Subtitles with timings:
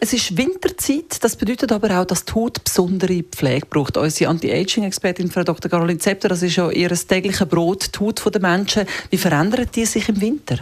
[0.00, 3.96] es ist Winterzeit, das bedeutet aber auch, dass die Haut besondere Pflege braucht.
[3.96, 5.70] Unsere Anti-Aging-Expertin, Frau Dr.
[5.70, 8.86] Caroline Zepter, das ist ja ihr tägliches Brot, die Haut der Menschen.
[9.10, 10.58] Wie verändert die sich im Winter?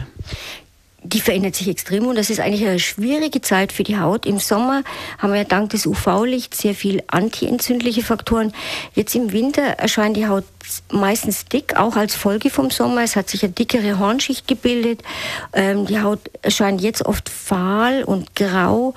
[1.13, 4.25] Die verändert sich extrem und das ist eigentlich eine schwierige Zeit für die Haut.
[4.25, 4.83] Im Sommer
[5.17, 8.53] haben wir dank des UV-Lichts sehr viel antientzündliche Faktoren.
[8.93, 10.43] Jetzt im Winter erscheint die Haut
[10.91, 13.03] meistens dick, auch als Folge vom Sommer.
[13.03, 15.01] Es hat sich eine dickere Hornschicht gebildet.
[15.53, 18.93] Ähm, die Haut erscheint jetzt oft fahl und grau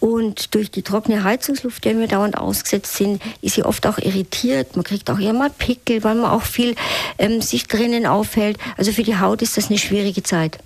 [0.00, 4.74] und durch die trockene Heizungsluft, der wir dauernd ausgesetzt sind, ist sie oft auch irritiert.
[4.74, 6.74] Man kriegt auch eher mal Pickel, weil man auch viel
[7.18, 8.58] ähm, sich drinnen aufhält.
[8.76, 10.58] Also für die Haut ist das eine schwierige Zeit.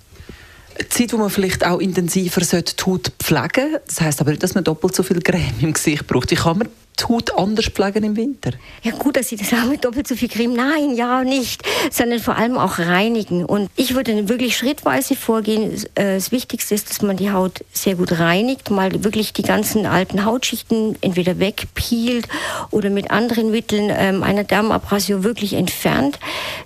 [0.89, 3.81] Zeit, wo man vielleicht auch intensiver die Haut pflegen sollte.
[3.85, 6.31] Das heisst aber nicht, dass man doppelt so viel Creme im Gesicht braucht.
[6.31, 8.51] Wie kann man die Haut anders pflegen im Winter?
[8.81, 10.53] Ja gut, dass Sie das sagen mit doppelt so viel Creme.
[10.53, 11.63] Nein, ja nicht.
[11.91, 13.45] Sondern vor allem auch reinigen.
[13.45, 15.73] Und ich würde wirklich schrittweise vorgehen.
[15.95, 18.69] Äh, das Wichtigste ist, dass man die Haut sehr gut reinigt.
[18.69, 22.27] Mal wirklich die ganzen alten Hautschichten entweder wegpielt
[22.71, 26.19] oder mit anderen Mitteln ähm, einer Darmabrasion wirklich entfernt.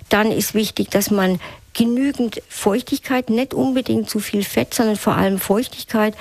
[0.08, 1.40] Dann ist wichtig, dass man
[1.74, 6.14] genügend Feuchtigkeit, nicht unbedingt zu viel Fett, sondern vor allem Feuchtigkeit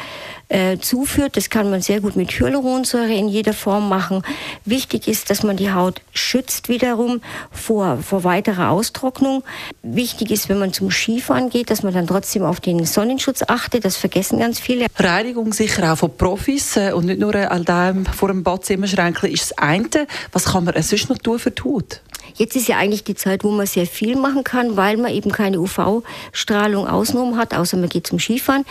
[0.51, 1.37] äh, zuführt.
[1.37, 4.21] Das kann man sehr gut mit Hyaluronsäure in jeder Form machen.
[4.65, 7.21] Wichtig ist, dass man die Haut schützt wiederum
[7.51, 9.43] vor, vor weiterer Austrocknung.
[9.81, 13.85] Wichtig ist, wenn man zum Skifahren geht, dass man dann trotzdem auf den Sonnenschutz achtet.
[13.85, 14.87] Das vergessen ganz viele.
[14.97, 19.51] Reinigung sicher auch von Profis äh, und nicht nur all dem vor dem Badzimmerschränkchen ist
[19.51, 20.07] das eine.
[20.31, 22.01] Was kann man sonst noch tun für die Haut?
[22.35, 25.31] Jetzt ist ja eigentlich die Zeit, wo man sehr viel machen kann, weil man eben
[25.31, 28.65] keine UV-Strahlung außenrum hat, außer man geht zum Skifahren.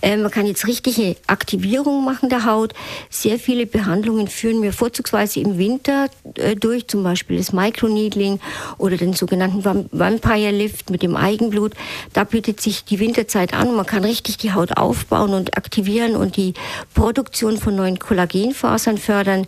[0.00, 2.72] Äh, man kann jetzt richtige Aktivierung machen der Haut.
[3.10, 8.40] Sehr viele Behandlungen führen wir vorzugsweise im Winter äh, durch, zum Beispiel das Microneedling
[8.78, 11.74] oder den sogenannten Vampire Lift mit dem Eigenblut.
[12.12, 16.36] Da bietet sich die Winterzeit an man kann richtig die Haut aufbauen und aktivieren und
[16.36, 16.54] die
[16.94, 19.46] Produktion von neuen Kollagenfasern fördern.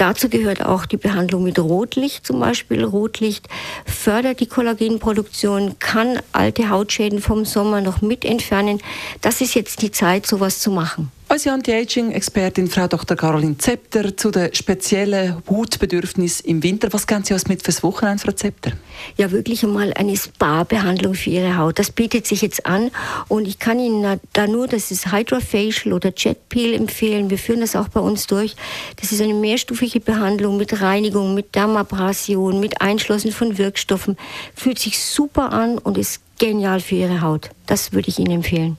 [0.00, 2.84] Dazu gehört auch die Behandlung mit Rotlicht zum Beispiel.
[2.84, 3.46] Rotlicht
[3.84, 8.80] fördert die Kollagenproduktion, kann alte Hautschäden vom Sommer noch mit entfernen.
[9.20, 11.12] Das ist jetzt die Zeit, sowas zu machen.
[11.32, 13.16] Unsere Anti-Aging-Expertin Frau Dr.
[13.16, 16.92] Caroline Zepter zu den speziellen Hautbedürfnissen im Winter.
[16.92, 18.72] Was geben Sie uns mit fürs Wochenende, Frau Zepter?
[19.16, 21.78] Ja, wirklich einmal eine Spa-Behandlung für Ihre Haut.
[21.78, 22.90] Das bietet sich jetzt an
[23.28, 27.30] und ich kann Ihnen da nur das ist Hydrofacial oder Jet Peel empfehlen.
[27.30, 28.56] Wir führen das auch bei uns durch.
[29.00, 34.16] Das ist eine mehrstufige Behandlung mit Reinigung, mit Dermabrasion, mit Einschlossen von Wirkstoffen.
[34.56, 37.50] Fühlt sich super an und ist genial für Ihre Haut.
[37.68, 38.78] Das würde ich Ihnen empfehlen.